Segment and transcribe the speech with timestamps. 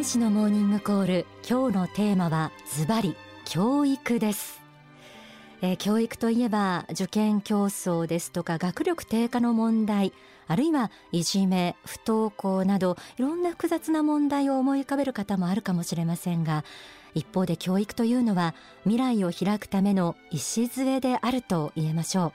[0.00, 1.26] 天使のモーニングコール。
[1.46, 4.62] 今日のテーマはズバリ教育です。
[5.60, 10.14] えー、教育といえば受験競争ですとか学力低下の問題
[10.46, 16.64] あるいはいじめ不登校などいろんな複雑な問題を思い浮かべる方もあるかもしれませんが
[17.12, 18.54] 一方で教育というのは
[18.84, 22.32] 未来を開くための礎であると言えましょう。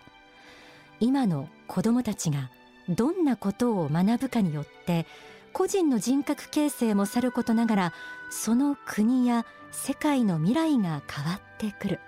[0.99, 2.51] 今の子どもたちが
[2.89, 5.07] どんなことを学ぶかによって
[5.55, 7.93] 個人の人格形成もさることながら
[8.29, 11.99] その国や世界の未来が変わってくる。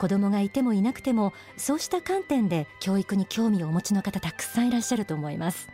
[0.00, 5.68] 子供がいてもいなくてもそうした観点で教育に興味をお持ちの方たくさんいらっしゃると思います。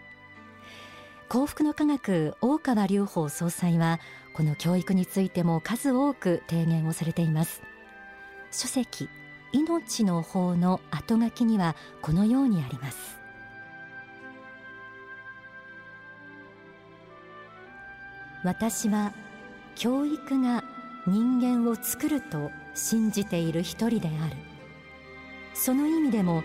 [1.30, 3.98] 幸福の科学大川隆法総裁は
[4.34, 7.62] この教育についても数多く提言をされています。
[8.50, 9.08] 書籍
[9.54, 13.23] 命の法の後書きにはこのようにあります。
[18.44, 19.14] 私は
[19.74, 20.62] 教育が
[21.06, 24.36] 人間を作ると信じている一人である。
[25.54, 26.42] その意味でも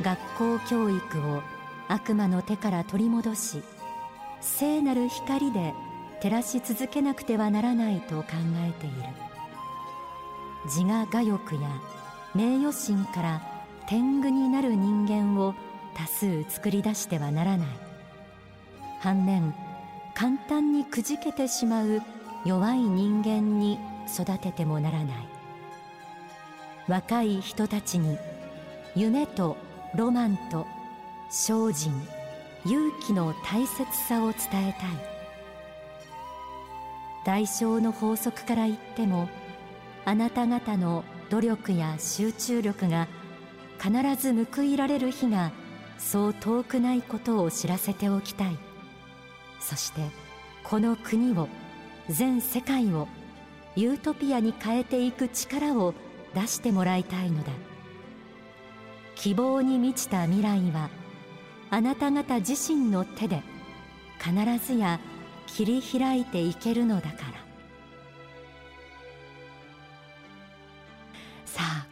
[0.00, 1.42] 学校教育を
[1.88, 3.62] 悪魔の手から取り戻し
[4.40, 5.74] 聖なる光で
[6.22, 8.28] 照らし続けなくてはならないと考
[8.66, 8.96] えている。
[10.64, 11.60] 自我我欲や
[12.34, 13.42] 名誉心から
[13.88, 15.54] 天狗になる人間を
[15.94, 17.68] 多数作り出してはならない。
[19.00, 19.54] 反面
[20.14, 22.02] 簡単にくじけてしまう
[22.44, 25.28] 弱い人間に育ててもならない。
[26.88, 28.18] 若い人たちに
[28.94, 29.56] 夢と
[29.94, 30.66] ロマンと
[31.30, 31.92] 精進
[32.64, 35.12] 勇気の大切さを伝えたい。
[37.24, 39.28] 代償の法則から言っても
[40.04, 43.06] あなた方の努力や集中力が
[43.80, 45.52] 必ず報いられる日が
[45.98, 48.71] そう遠くないことを知らせておきたい。
[49.62, 50.00] そして
[50.64, 51.48] この国を
[52.08, 53.08] 全世界を
[53.76, 55.94] ユートピアに変えていく力を
[56.34, 57.52] 出してもらいたいのだ。
[59.14, 60.90] 希望に満ちた未来は
[61.70, 63.42] あなた方自身の手で
[64.18, 64.34] 必
[64.66, 64.98] ずや
[65.46, 67.41] 切り開いていけるのだから。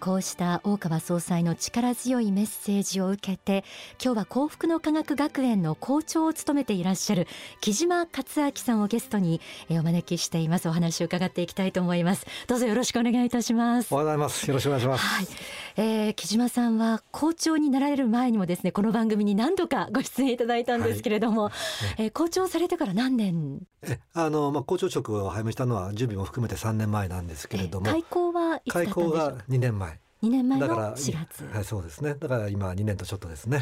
[0.01, 3.65] こうした大川総裁の力強いメッセージを受けて
[4.03, 7.27] 今日は幸福の科学学園の校長を務めていらっしゃる
[7.61, 10.69] 木島克明さんをゲストにお招きしています。
[10.69, 12.27] お話を伺っていきたいと思います。
[12.47, 13.93] どうぞよろしくお願いいたします。
[13.93, 14.47] おはようございます。
[14.49, 15.27] よろしくお願いします、はい
[15.77, 21.53] えー、木島さんは校長になられる前にもですねこの番組に何度かご出演いただいたんですけれども、はい、
[21.99, 23.61] えー、校長されてから何年？
[23.83, 27.87] えあのまあ校長職を拝命したのは準備も含めて3年前なんですけれども。
[27.87, 29.11] 開校はいつだったんでしょう？
[29.11, 29.99] 開校が2年前。
[30.23, 31.45] 2年前の4月。
[31.53, 32.15] はいそうですね。
[32.15, 33.61] だから今2年とちょっとですね。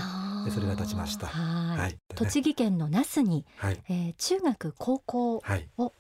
[0.53, 1.29] それが経ちました。
[1.29, 5.43] はい、栃木県の那須に、はい、えー、中学高校
[5.77, 5.93] を、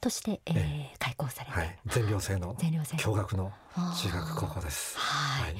[0.00, 2.56] として、えー、えー、開校されて、はい、全寮制の
[3.02, 3.52] 共学の
[4.02, 4.98] 中学高校です。
[4.98, 5.56] はい、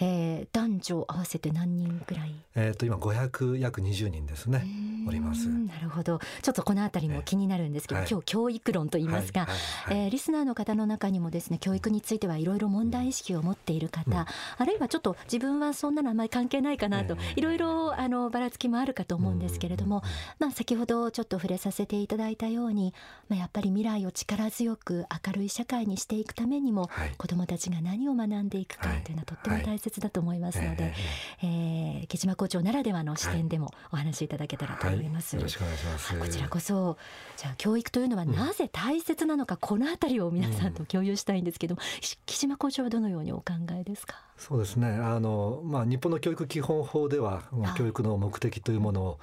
[0.00, 2.34] えー、男女合わせて何人くらい？
[2.54, 4.66] えっ、と今500約20人ですね
[5.06, 5.48] おります。
[5.48, 6.20] なるほど。
[6.42, 9.48] ちょっとこのあたりも気になるんですけど、えー、今日教育論と言いますか、はい。
[9.48, 9.58] はい。
[9.96, 14.26] はい、えー、リスナーの方の中にもですね教育についてはいろいろ問題意識を持っている方、うん、あ
[14.64, 20.02] るいはちょっと自分はそんなのあまり関係ないかなと、いろいろあのばらつきもあるかと思うんですけれども、
[20.38, 22.94] まあ先ほどちょっと触れさせていただいたように、
[23.28, 30.94] まあ、やっぱり未来を力強く明るい社会にしていくためにも、はい、子どもたちが何を学んでいくかというのはとっても大切だと思いますので、ので、
[31.42, 35.36] えー、えー、木島校長ならではの視点でもお話しいただけたらと思います。
[35.36, 36.18] はいはい、よろしくお願いします。
[36.18, 36.96] こちらこそ
[37.36, 41.80] じゃあ教育というのはなぜ大切なのか、うん、このあたりを皆さんと共有したいんですけど、うん、
[42.26, 44.16] 木島校長はどのようにお考えですか？
[44.36, 44.88] そうですね。
[44.88, 47.42] あのまあ日本の教育基本法では
[47.76, 49.18] 教育の目的というものを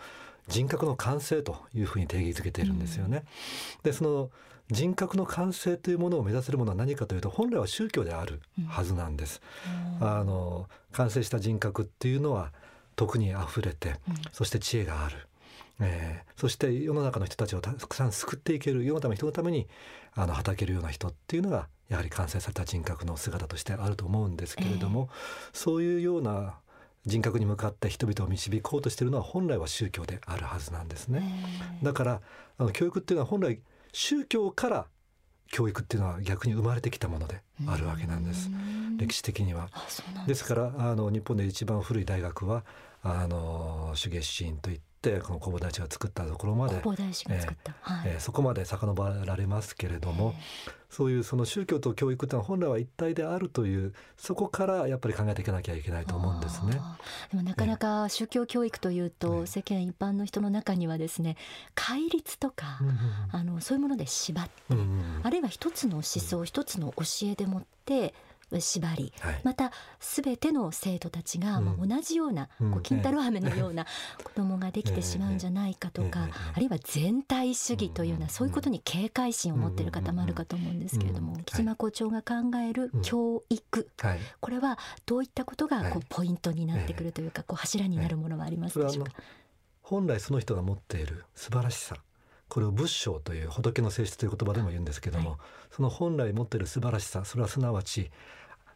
[0.48, 3.24] 人格の完成というふうに定義づけているんですよね。
[3.78, 4.30] うん、でその
[4.72, 9.42] 人格の完成というものを目指せるものは何かというと本来は宗教であるはずなんです。
[10.02, 12.52] うん、あの完成した人格っていうのは
[12.96, 15.28] 徳にあふれて、うん、そして知恵がある。
[15.80, 19.68] えー、そして世の中の人たちをたくさん救っていける世のため人のために
[20.14, 26.56] あの働けるような人っていうのがやはり完成された人格の姿としてあると思うんですけれども、えー、そういうような
[27.06, 31.24] 人格に向かって人々を導こうとしているのは本来は宗教であるはずなんですね。
[31.82, 32.22] えー、だから
[32.58, 33.60] あの教育っていうのは本来
[33.94, 34.86] 宗教から
[35.52, 38.50] 教育っていうのは逆に生まれてきたものであるわけなんです。
[38.98, 39.70] 歴史的には。
[40.28, 42.64] ですからあの日本で一番古い大学は
[43.02, 50.36] あの手芸シーンといってこの弘法大師が作ったところまで、えーえー、そこまで遡られますけれども、
[50.90, 56.82] そういうその宗教と教育ってのは本来は一体であるというそこからやっぱり考えていかなきゃいけないと思うんですね。
[57.32, 61.38] でもなかなか宗教教育というと、世間一般の人の中にはですね
[61.76, 62.80] 戒律とか、
[63.32, 64.52] あのそういうもので縛って、
[65.24, 68.14] あるいは一つの思想、一つの教えでもって
[68.58, 73.86] 縛り、はい、また全ての生徒たちが同じような、うん、こう金太郎飴のような
[74.24, 89.14] 子供ができてしまうんじゃないかとか、あるいは全体主義というようなそういうことに警戒心を持っている方もあるかと思うんですけれども、木島校長が考える教育、はい、これはどういったことがこうポイントになってくるというか、こう柱になるものはありますでしょうか？
[89.82, 91.96] 本来その人が持っている素晴らしさ。
[92.50, 95.40] これを仏性という仏の性質という言葉でも言うんですけども、はい、
[95.72, 98.10] その本来持っている素晴らしさそれはすなわち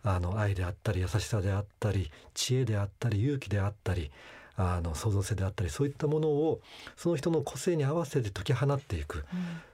[0.04, 4.12] あの愛であったり優しさであったり知恵であったり勇気であったり
[4.56, 6.62] あの創造性であったりそういったものを
[6.96, 9.26] その人の個性に合わせて解き放っていく、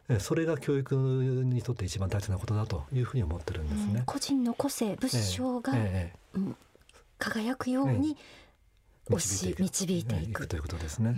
[0.08, 3.94] うん、それが教育にとって一番大切なことだというふうに思ってるんですね。
[3.96, 6.40] うん、個人の個性仏性が、えええ、
[7.18, 8.16] 輝くように、
[9.10, 10.48] 教し導いていく。
[10.48, 11.16] ということですね。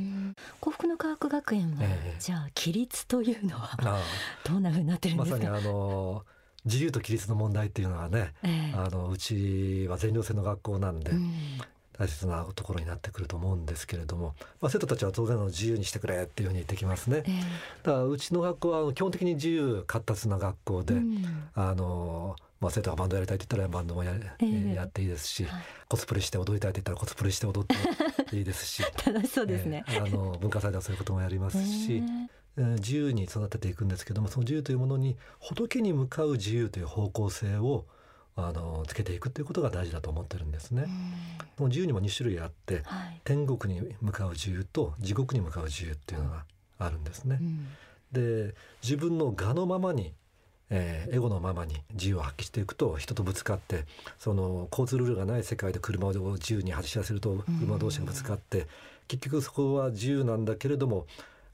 [0.60, 1.84] 幸福の科学学園は、
[2.20, 3.78] じゃあ規律というのは
[4.46, 5.38] どんなふうになってるんですか？
[5.38, 6.24] まさにあの
[6.66, 11.32] 自由と規律の問題っていうのはね、えー、あのうちは全寮制の学校なんで、うん、
[11.98, 17.24] 大切なところになってくると思うんですけれども、まあ、生徒たちは当然の自由にしてくれっていうふうに言ってきますね。
[17.26, 17.40] えー、
[17.84, 21.26] だからうちの学校は基本的に自由活達な学校で、うん、
[21.56, 37.86] あのまあ、生徒がバンドやりたいって言ったらバンドもや,、えー、やっていいですし、はい、コスプレして踊りたいって言ったらコスプレして踊っていいですし 楽しそうですね、えー、あの文化祭ではそういうこともやりますし、えー自由に育てていくんですけどもその自由というものに仏に向かう自由という方向性を
[38.36, 40.88] あのつけていくということが大事だと思ってるんですね。
[41.58, 46.46] もう自由にも2種類あって、はい、天国に向かう自由と地獄に向かう自由っていうのが
[46.80, 47.40] あるんですね。
[47.42, 47.68] うん、
[48.12, 50.14] で自分の我のままに
[50.74, 53.84] えー、エゴのままに自由を発揮していくと人とぶつかって
[54.18, 58.68] その交通ルールがない世界で車を自由に走らせると車同士がぶつかって、
[59.10, 61.06] 結局そこは自由なんだけれども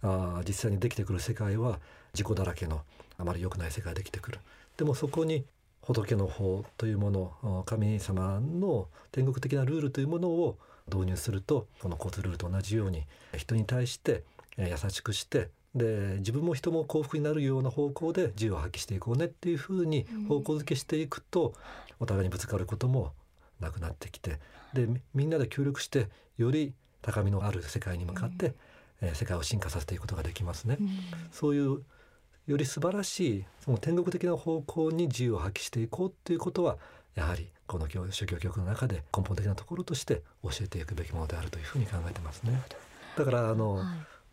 [0.01, 1.79] あ実際にできてくる世界は
[2.13, 2.81] 事故だらけの
[3.17, 4.39] あまり良くない世界できてくる。
[4.77, 5.45] でもそこに
[5.81, 10.57] 仏の法というもの神様の天国的なルールというものを
[10.87, 13.03] 導入するとこの交通ルールと同じように
[13.37, 14.23] 人に対して
[14.57, 21.53] 優しくしてで自分も人も幸福になるような方向で自由を発揮していこうねっていうふうに方向づけしていくと、
[21.99, 23.11] お互いにぶつかることも
[23.59, 24.39] なくなってきて
[24.73, 28.53] でみんなで協力してより高みのある世界に向かって
[29.01, 30.77] えー、世界を進化させていくことができますね。
[30.79, 30.89] うん、
[31.31, 31.83] そういう
[32.47, 36.77] より素晴らしいその天国的な方向に自由を発揮していこうっていうことは
[37.15, 42.61] やはりこの宗教教育の中で根本的なところとして教えていくべきものであるというふうに考えてますね。
[43.17, 43.85] だからあの、はい、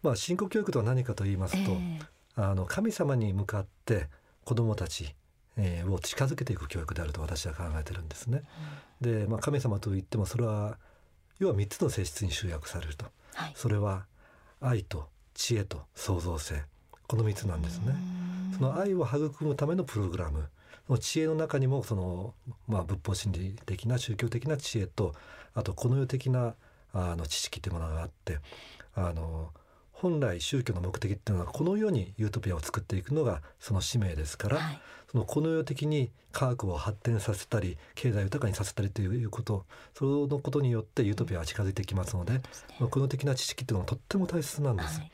[0.03, 2.07] まあ信仰教育とは何かと言いますと、えー、
[2.37, 4.09] あの神様に向かって
[4.45, 5.15] 子どもたち
[5.57, 8.43] えー、を近づけていく教育であると私は考えてるんですね。
[9.03, 10.79] うん、で、まあ、神様といってもそれは
[11.39, 14.07] 要は3つの性質に集約されると、はい、それは
[14.67, 16.63] 愛と知恵と創造性。
[17.07, 17.95] この3つなんですね。
[18.57, 20.49] その愛を育むためのプログラム。
[20.87, 22.35] その知恵の中にもその、
[22.67, 25.15] まあ、仏法真理的な宗教的な知恵と
[25.55, 26.55] あとこの世的な
[26.93, 28.39] あの知識というものがあって
[28.95, 29.51] あの
[30.05, 34.81] 本来宗教の目的っていうのはこの世にユートピアを作っていくのがその使命ですから、はい、
[35.11, 39.65] そのこの世的に科学を発展させたり経済を豊かにさせたりということ
[39.95, 42.43] そのことによってユートピアは近づいてきますので、
[42.83, 45.01] うん、この的な知識っていうのはとっても大切なんです。
[45.01, 45.11] はい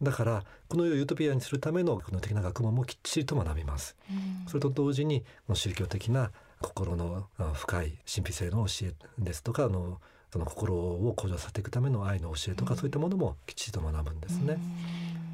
[0.00, 3.96] だからこの世をユートピアにするためのこの的な学問もきっちりと学びます。
[4.10, 6.30] うん、それと同時に宗教的な
[6.62, 10.00] 心の深い神秘性の教えですとかあの
[10.32, 14.58] その心を向上させていくための愛の教えとか、そういったものもきっちりと学ぶんですね。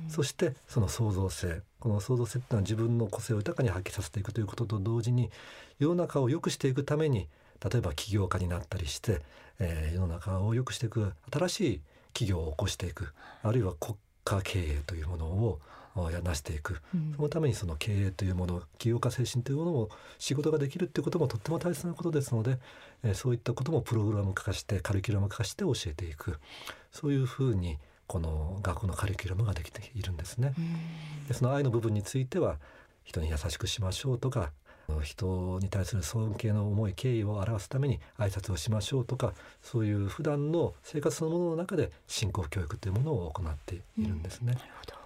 [0.08, 5.30] そしてその創造性この創造性っていうのは自分の個性を豊かに発揮させていくということと同時に
[5.78, 7.28] 世の中を良くしていくために
[7.62, 9.20] 例えば起業家になったりして、
[9.58, 11.80] えー、世の中を良くしていく新しい
[12.12, 13.12] 企業を起こしていく
[13.42, 15.60] あるいは国家経営というものを
[16.10, 22.58] やなしていく、うん、そのためにその経営というもの起業家精神というものを仕事ができるっていうこともとっても大切なことですので、
[23.02, 26.38] えー、そういったこともプログラム化してカリキュラム化して教えていく。
[26.92, 30.54] そういうふうにこの学校のカリキュラムができているんですね。
[30.56, 32.58] うん、でその愛の部分については
[33.04, 34.52] 人に優しくしましょうとか
[35.02, 44.52] 人に対する尊敬の思い敬意を表すために挨拶をしましょうとかそういう普段の生活のものの中で信仰教育というものを行っているんですね。
[44.52, 45.05] うん、なるほど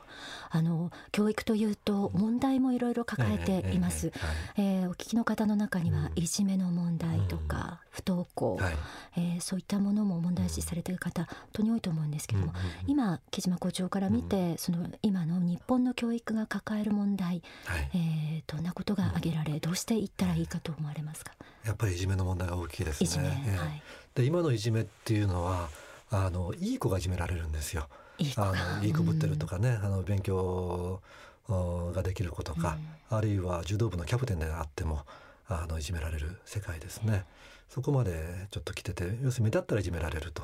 [0.51, 4.13] あの教育というと問題もいろいろ抱えています、
[4.57, 8.75] えー、お聞きの方の中にはいじめの問題とか、不登校、はい、
[9.17, 12.53] えー、そういったものも問題視されている方本当に多いと思うんですけども、
[12.87, 21.33] 今木島校長から見て、その今の日本の教育が抱える問題、はい、えー、どんなことが挙げられ、どうしていったらいいかと思われますか？
[21.65, 23.05] やっぱりいじめの問題が大きいですね。
[23.05, 23.83] いじめ、はい、
[24.15, 25.69] で今のいじめっていうのは
[26.11, 27.89] あのいい子がいじめられるんですよ。
[28.37, 31.01] あのいい子ぶってるとかね、あの勉強
[31.49, 35.05] ができる子とか、あるいは柔道部のキャプテンであっても
[35.49, 37.25] あのいじめられる世界ですね。
[37.69, 40.43] そこまでちょっと来てて要するに目立ったらいじめられると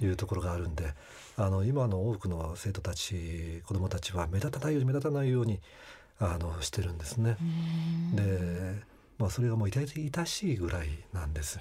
[0.00, 0.92] いうところがあるんで、
[1.36, 5.60] あの今の多くの生徒たち子どもたちは目立たないように目立たないように
[6.18, 7.36] あのしてるんですね。
[8.14, 11.58] でまあ、それがもう痛々しいぐらいなんです。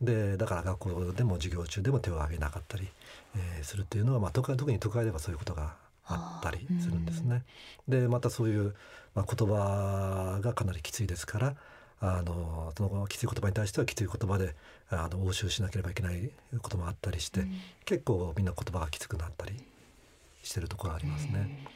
[0.00, 2.88] でだから学校でも授業中でも手を挙げなかったり、
[3.36, 5.74] えー、するっていうのは、まあ、都会特に都会ではそういうことが
[6.06, 7.42] あったりするんですね。
[7.88, 8.74] でまたそういう、
[9.14, 11.56] まあ、言葉がかなりきついですから
[12.00, 14.54] あのそのきつい言葉に対してはきつい言葉で
[14.90, 16.30] あの応酬しなければいけない
[16.62, 17.52] こともあったりして、うん、
[17.84, 19.54] 結構みんな言葉がきつくなったり
[20.42, 21.66] してるところありますね。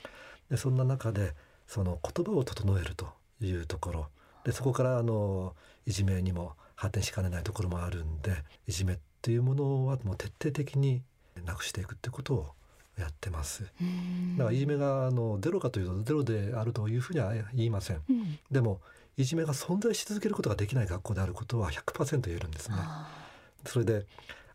[0.50, 1.34] でそんな中で
[1.66, 3.08] その言葉を整えると
[3.40, 4.06] いうところ
[4.44, 5.54] でそこからあの
[5.86, 8.32] いじめにも発展しかねないところもあるんで
[8.66, 11.02] いじめっていうものはもう徹底的に
[11.44, 12.46] なくしていくってことを
[12.98, 13.64] やってます。
[13.64, 18.02] だからいじめがあのゼロかというとゼロであるというふうには言いません。
[18.08, 18.80] うん、でも
[19.16, 22.76] いじめが存在し続けることができない学校であることは100%言えるんですね。
[23.66, 24.06] それで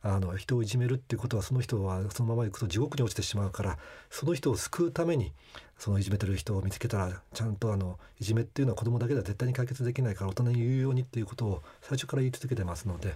[0.07, 3.79] あの人をいじめるっていうことはその人はそのまま行くと地獄に落ちてしまうから
[4.11, 5.31] その人を救うために
[5.79, 13.15] そのいじめてる人を見つけたらちゃんとあのいじめっていうのは子供だけでは絶対に解決できないから大人に言うようにっていうことを最初から言い続けてますので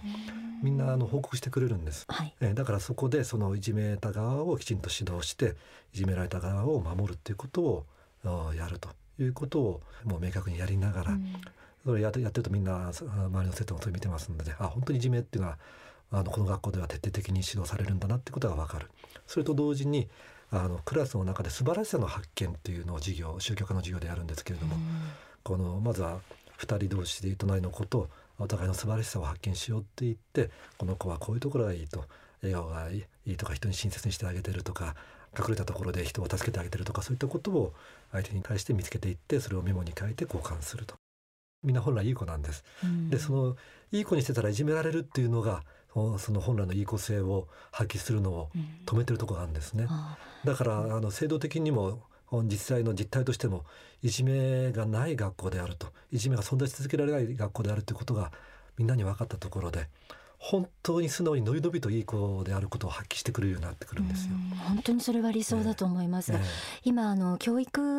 [0.64, 5.54] みんなあの報告してくれるんです、はい、えだからそこでそのいじめた側をきちんと指導して
[5.94, 7.86] いじめられた側を守るっていうことを
[8.56, 8.88] やると
[9.20, 11.18] いうことをもう明確にやりながら、
[11.84, 15.58] それやってやってるとみんな周りの生徒もそれ見てますのであ本当にいじめっていうのは
[16.10, 18.90] あのこの学校では徹底的に指導されるんだなってことが分かる。
[19.26, 20.08] それと同時に
[20.50, 24.76] あのクラスの中で素晴らしさの発見っていうのを授業宗教科の授業でやるんですけれども、
[25.42, 26.20] このまずは
[26.58, 32.04] 2人同士で隣の子とお互いの素晴らしさを発見しようって言ってこの子はこういうところがいいと
[32.42, 34.96] 笑顔がいいとか人に親切にしてあげてるとか
[35.38, 37.72] 隠れたところで人を助けてあげてるとかそういったことを
[38.10, 40.96] 相手に対して見つけていってそれをメモに書いて交換すると。
[41.62, 42.64] みんな本来いい子なんです。
[43.10, 43.56] でその
[43.92, 45.62] いい子にしてたらいじめられるっていうのが
[45.94, 48.50] その本来のいい子性を発揮するのを
[48.86, 49.88] 止めてるところがあるんですね。
[50.44, 52.02] だからあの制度的にも
[52.44, 53.64] 実際の実態としても
[54.02, 58.30] いじめがない学校であるといじめが存在し続けられない学校であるということが
[58.78, 59.88] みんなに分かったところで
[60.40, 64.32] 本当に素直にのびのびといい子であることを発揮してくれるようになってくるんですよ。
[64.66, 66.44] 本当にそれは理想だと思いますが、えー、
[66.84, 67.89] 今あの教育に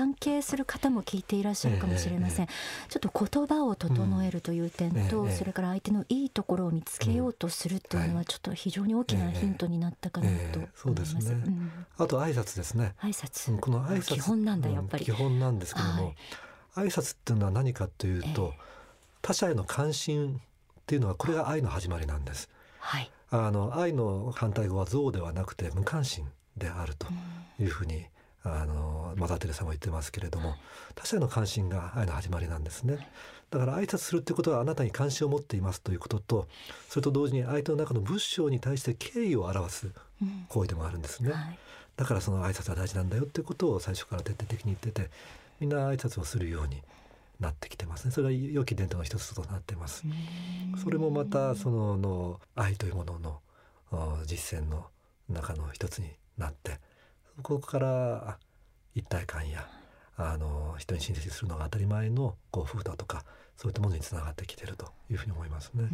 [0.00, 2.46] 関係する方も聞いていらっしゃるかもしれません。
[2.46, 11.32] えー、ちょっと言葉を整えるという点と、うん、それから相手のいいところを見つけようとするというのはちょっと非常に大きなヒントになったかなとそうですね。
[11.32, 12.94] うん、あと挨拶ですね。
[13.02, 13.60] 挨拶。
[13.60, 15.04] この挨拶基本なんだやっぱり。
[15.04, 16.14] 基本なんですけども、
[16.72, 18.54] はい、挨拶っていうのは何かというと、
[19.20, 20.40] 他者への関心
[20.80, 22.48] っていうのはこれが愛の始まりなんです。
[22.78, 26.26] はい、あの愛の反対語は憎ではなくて無関心
[26.56, 27.06] であると
[27.58, 28.06] いうふうに、
[28.42, 30.54] あのマザー・テレサも言ってますけれども
[30.94, 33.08] 他者への関心が愛の始まりなんですね。
[33.50, 36.48] だから挨拶するってことはあなたに関心を持っていますということと
[36.88, 39.90] それと同時に相手の中の仏性に対して敬意を表す
[40.48, 41.30] 行為でもあるんですね。
[41.30, 41.36] うん。
[41.36, 41.58] はい、
[41.96, 45.10] だからその挨拶は大事なんだよっていうことを最初から徹底的に言ってて
[45.58, 46.82] みんな挨拶をするように
[47.40, 48.12] なってきてますね。
[48.12, 50.04] それが良き伝統の一つとなってます。
[50.82, 53.40] それもまたそのの愛というものの
[54.26, 54.86] 実践の
[55.28, 56.78] 中の一つになって
[57.40, 58.36] そこから
[58.94, 59.66] 一体感や
[60.18, 63.24] あの人に親切にするのが当たり前のこう夫婦だとか
[63.56, 65.88] そういったものにつながってきているというふうに思いますね。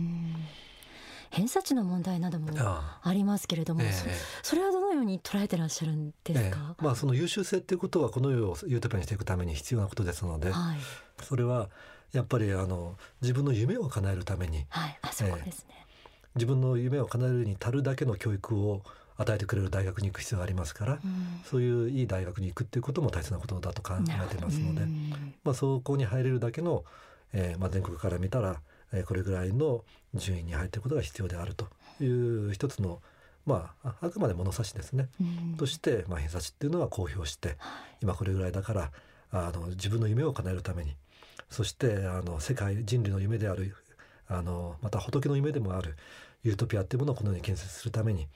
[1.30, 3.90] 偏差値の問題などもありますけれども、えー、
[4.42, 10.76] それはどのように捉えてらっしゃるんですか、えー、まあ、その優秀性っていうことはこの世をユートピアにしていくために必要なことですので、はい、
[11.24, 11.68] それは
[12.12, 14.98] やっぱりあの自分の夢を叶えるために、はい。
[15.02, 15.86] あそこですね、えー、
[16.36, 18.82] 自分の夢を叶えるに足るだけの教育を
[19.18, 24.82] 与えてくれる大学に行く必要がありますから、うん、そういういい大学に行くっていうことも大切なことだと考えてますので、
[25.44, 26.84] まあ、そこに入れるだけの、
[27.32, 28.60] えーまあ、全国から見たら
[28.92, 31.66] えこれぐらいの順位に入っていることが必要であると
[32.02, 33.00] いう一つの
[33.44, 37.56] まあ、あくまで物差しですね、うん、として、まあ、偏差値っていうのは公表して、
[38.02, 38.90] 今これぐらいだから
[39.30, 40.96] あの自分の夢を叶えるために
[41.48, 43.72] そしてあの世界人類の夢である
[44.28, 45.96] あのまた仏の夢でもある
[46.42, 48.26] ユートピアっていうものをこのように建設するために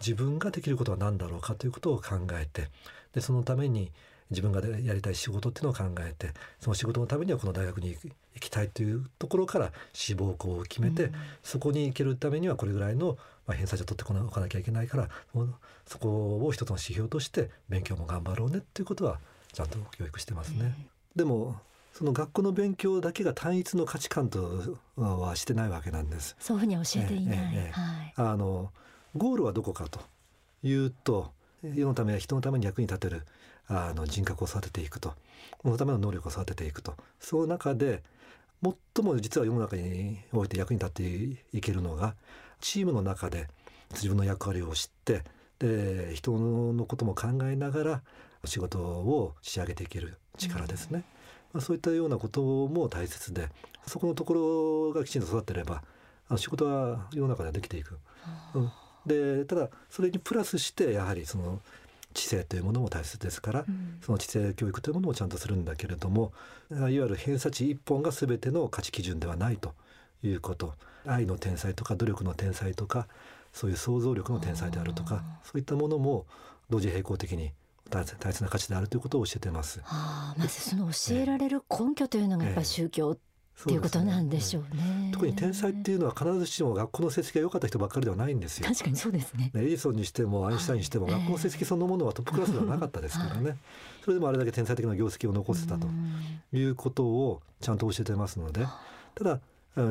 [0.00, 2.68] 自分ができることは何だろうかということを考えて
[3.12, 3.90] でそのために
[4.30, 7.96] 自分がやりたい仕事っていうのを考えてその仕事のためにはこの大学に
[8.34, 15.08] 行きたいというところから志望校を決めて、うん、そこに行けるためにはこれぐらいの、まあ、偏差値を取ってこなかなきゃいけないから
[15.86, 19.18] そこを一つの指標として勉強も頑張ろうねっていうことは
[19.52, 20.58] ちゃんと教育してますね。
[20.60, 20.74] うん、
[21.14, 21.56] でも
[21.92, 26.34] その学校の勉強だけが単一の価値観とはしてないわけなんです。
[26.40, 27.38] そういうふうに教えていない。
[27.38, 28.72] えええ、はい、あの
[29.16, 30.00] ゴールはどこかと
[30.62, 33.22] いうと世のため人のために役に立てる
[33.66, 35.14] あの人格を育てていくと。
[35.62, 36.94] そのための能力を育てていくと。
[37.18, 38.02] その中で
[38.62, 42.14] 最も実は世の中において役に立っていけるのが
[42.60, 43.48] チームの中で
[43.92, 45.22] 自分の役割を知って
[45.58, 48.02] で人のことも考えながら
[48.44, 51.04] 仕事を仕上げていける力ですね、
[51.52, 53.48] まあ、そういったようなことも大切で
[53.86, 55.82] そこのところがきちんと育ってれば
[56.36, 57.98] 仕事は世の中ではできていく。
[58.54, 58.72] うん、
[59.06, 61.60] でただそれにプラスしてやはりその
[62.12, 66.32] 知性というものも大切ですから、うん、その知性教育というものもちゃんとするんだけれども
[66.70, 69.74] いわゆる偏差値一本が全ての価値基準ではないと
[70.22, 70.74] いうこと。
[71.06, 73.06] 愛の天才とか努力の天才とか
[73.52, 76.26] そういう想像力の天才であるとかそういったものも
[76.70, 77.52] 同時並行的に
[77.90, 79.80] 大切な価値であるということを教えてます。
[79.84, 83.16] あまずその教えられる根拠というのがやっぱり宗教
[83.60, 88.66] っていうことなんでしょうね、特に天才っていうのは必ずしも学校の成績が良かった人ばっかりではないんですよ。
[88.68, 89.52] 確かにそうですね。
[89.54, 93.58] エジソンにしてもアインシュタインにしても、学校の成績そのものはトップクラスではなかったですからね、はい、
[94.04, 95.86] それでもあれだけ天才的な業績を残せたと
[96.52, 98.66] いうことをちゃんと教えてますので。
[99.14, 99.40] ただ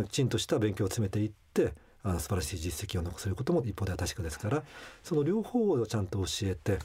[0.05, 4.63] きちんとした勉強を詰めていってあの素晴らしい実績を残せることも一方では確かですから
[5.03, 6.79] その両方をちゃんと教えて、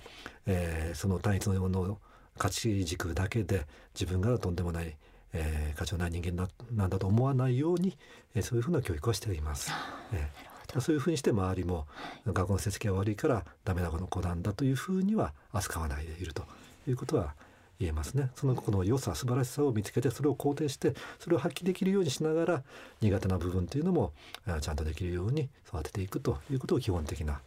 [0.46, 1.98] えー、その単一のの
[2.38, 4.96] 価値軸だけで自分がとんでもない、
[5.32, 7.96] えー、価値のない人間だなんだと思わないように、
[8.34, 9.70] えー、そういうふうな教育をしています。
[10.12, 11.86] えー、そういうふうにして周りも
[12.26, 16.44] 学校の成績が悪いからダメな子なんだというふうには扱わないでいると
[16.86, 17.34] いうことは
[17.78, 18.30] 言えますね。
[18.34, 22.62] その子の良さ素晴らしさを見つけてそれを肯定してそれを発揮できるようにしながら
[23.00, 24.12] 苦手な部分というのも
[24.60, 27.40] ちゃんとできるように育てていくということを基本的な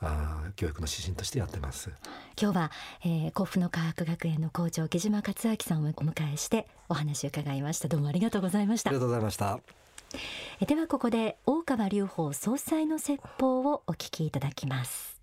[0.00, 1.90] あ教育の指針としてやってます。
[2.40, 2.70] 今日は、
[3.04, 7.88] えー、甲府の科学学園の校長木島克明さんをお迎えしてお話を伺いました。
[7.88, 8.90] どうもありがとうございました。
[8.90, 9.58] ありがとうございました。
[10.64, 15.16] ではここで大川隆法総裁の説法をお聞きいただきます。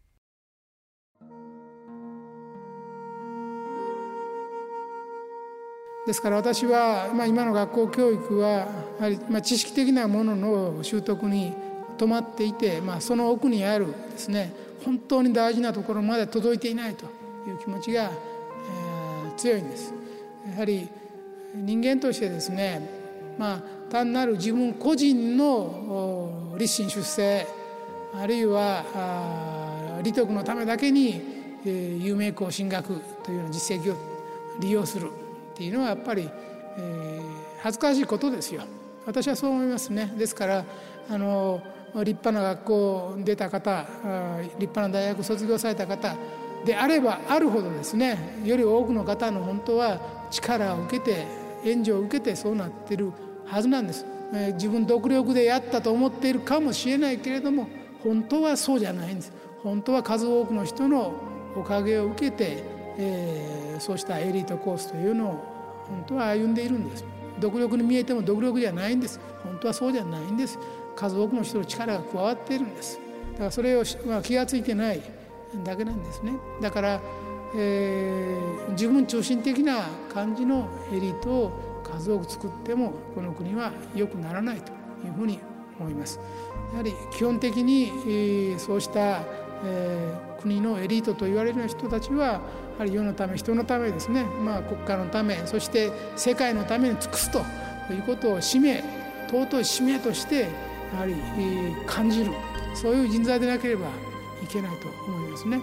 [6.06, 8.68] ですから私は、まあ、今の学校教育はや
[9.00, 11.54] はり、まあ、知識的なものの習得に
[11.98, 14.54] 止まっていて、まあ、その奥にあるですね
[14.86, 17.06] 本当に大事なところまで届いていないと
[17.48, 19.94] いう気持ちが、えー、強いんです。
[20.52, 20.90] やはり
[21.56, 22.90] 人間としてですね、
[23.38, 27.48] まあ、単なる自分個人の立身出世
[28.16, 31.22] あるいは利得のためだけに、
[31.66, 33.98] えー、有名校進学というような実績を
[34.60, 35.10] 利用する
[35.54, 36.30] っていうのはやっぱり、
[36.78, 37.24] えー、
[37.62, 38.64] 恥ずかしいことですよ
[39.06, 40.66] 私はそう思いますねですから
[41.10, 41.62] あの
[41.96, 43.86] 立派な学校出た方
[44.44, 46.16] 立派な大学卒業された方
[46.66, 50.00] であればあるほどですねより多くの方の本当は
[50.32, 51.28] 力を受けて
[51.64, 53.12] 援助を受けてそうなってる
[53.46, 54.06] はずなんです、
[54.54, 57.68] 自分独力でやったと思っているかもしれないけれども
[58.04, 59.32] 本当はそうじゃないんです。
[59.62, 61.14] 本当は数多くの人の
[61.56, 62.64] おかげを受けて
[62.98, 65.30] えー、そうしたエリートコースというのを
[65.88, 67.06] 本当は歩んでいるんです。
[67.40, 69.20] 独力に見えても独力じゃないんです。
[69.44, 70.60] 本当はそうじゃないんです。
[70.96, 73.00] 数多くの人の力が加わっているんです。
[73.34, 75.02] だからそれを、まあ、気が付いてない
[75.64, 76.34] だけなんですね。
[76.62, 77.02] だから、
[77.56, 84.72] えー、自分中心的な感じのエリートを数多く作ってもこの国は良くならないと
[85.06, 85.40] いうふうに
[85.80, 86.20] 思います。
[86.72, 89.24] やはり基本的に、えー、そうした、
[89.64, 92.42] えー、国のエリートと言われる人たちはや
[92.80, 97.40] はり世のため人のためですね、まあ、国家のためそして世界のために尽くすと
[97.94, 98.84] いうことを使命
[99.30, 100.48] 尊い使命として
[100.94, 101.16] やはり
[101.86, 102.32] 感じる
[102.74, 103.88] そういう人材でなければ
[104.44, 105.62] いけないと思いますね。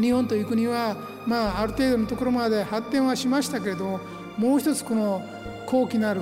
[0.00, 4.00] 日本という国は、まあ、ある程度のところまで発展はしましたけれども
[4.38, 5.20] もう一つこの
[5.66, 6.20] 高貴なる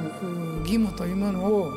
[0.61, 1.71] 義務というものを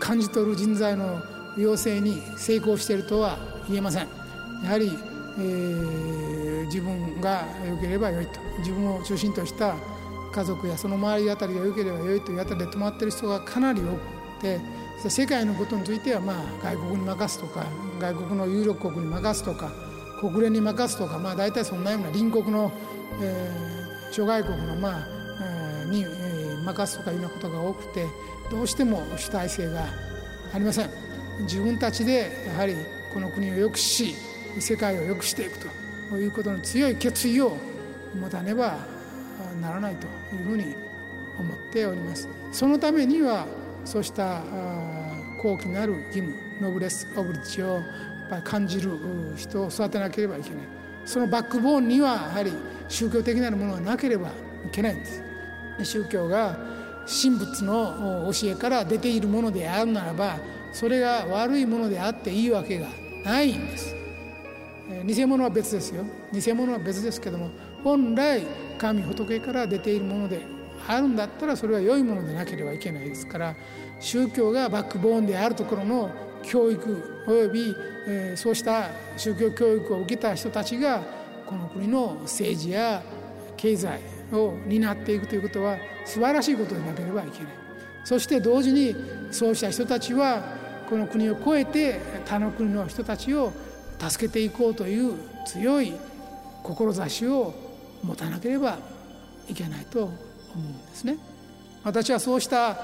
[0.00, 1.22] 感じ取る人材の
[1.56, 4.08] 養成に成功しているとは言えません。
[4.64, 4.90] やはり
[5.38, 9.74] えー、自分が良ければ良いと自分を中心とした
[10.32, 14.60] 家族やその周りあたりが良ければ良いというあたりで止まってる人がかなり多くて
[15.08, 17.64] 世界のことについてはまあ外国に任すとか
[17.98, 19.72] 外国の有力国に任すとか
[20.20, 22.70] 国連に任すとかまあ大体そんなような隣国の、
[23.22, 25.08] えー、諸外国のまあ、
[25.40, 28.06] えー、に、えー、任すとかいうようなことが多くて
[28.50, 29.86] どうしても主体性が
[30.52, 30.90] ありません。
[31.42, 32.74] 自分たちでやはり
[33.14, 34.14] この国を良くし
[34.58, 35.58] 世界を良くしていく
[36.10, 37.56] ということの強い決意を
[38.14, 38.78] 持たねば
[39.62, 40.74] ならないというふうに
[41.38, 42.28] 思っております。
[42.52, 43.46] そのためには
[43.84, 44.42] そうした
[45.40, 47.82] 高貴なる義務ノブレス・オブリッジをやっ
[48.28, 48.90] ぱり感じる
[49.36, 50.58] 人を育てなければいけない。
[51.06, 52.52] そのバックボーンにはやはり
[52.88, 54.32] 宗教的なるものがなければい
[54.70, 55.22] けないんです。
[55.82, 56.58] 宗教が
[57.06, 60.38] 神仏の教えから出ているものであるならば
[60.72, 62.88] それが悪いものであっていいわけが
[63.24, 63.94] ないんです。
[65.06, 66.04] 偽物は別ですよ。
[66.32, 67.48] 偽物は別ですけども
[67.82, 68.42] 本来
[68.78, 70.42] 神仏から出ているもので
[70.86, 73.54] あるんだったらそれは良いものでなければいけないですから
[74.00, 76.10] 宗教がバックボーンであるところの
[76.42, 77.74] 教育および、
[78.08, 81.02] え、そうした宗教教育を受けた人たちが
[81.46, 83.02] この国の政治や
[83.56, 84.00] 経済
[84.32, 87.52] を担っていくということは素晴らしいことでなければいけない。
[88.04, 88.96] そして同時に
[89.30, 90.42] そうした人たちは
[90.88, 93.52] この国を超えて他の国の人たちを
[93.98, 95.14] 助けていこうという
[95.46, 95.92] 強い
[96.62, 97.54] 志を
[98.02, 98.78] 持たなければ
[99.48, 100.10] いけないと
[100.54, 101.16] 思うんですね。
[101.84, 102.78] 私はそうした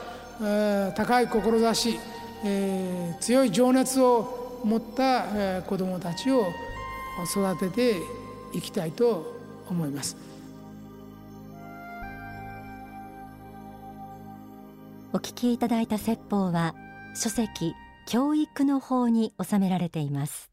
[0.97, 1.99] 高い志、
[2.45, 6.47] えー、強い情熱を持った、子どもたちを
[7.25, 7.97] 育てて
[8.53, 9.35] いきたいと
[9.69, 10.17] 思います。
[15.13, 16.75] お聞きいただいた説法は
[17.15, 17.75] 書籍
[18.07, 20.51] 教育の法に収められています